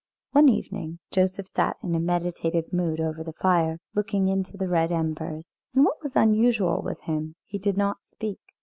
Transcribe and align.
One 0.31 0.49
evening 0.49 0.97
Joseph 1.11 1.47
sat 1.47 1.77
in 1.83 1.93
a 1.93 1.99
meditative 1.99 2.73
mood 2.73 2.99
over 2.99 3.23
the 3.23 3.33
fire, 3.33 3.77
looking 3.93 4.29
into 4.29 4.57
the 4.57 4.67
red 4.67 4.91
embers, 4.91 5.51
and 5.75 5.85
what 5.85 6.01
was 6.01 6.15
unusual 6.15 6.81
with 6.81 7.01
him, 7.01 7.35
he 7.45 7.59
did 7.59 7.77
not 7.77 8.03
speak. 8.03 8.39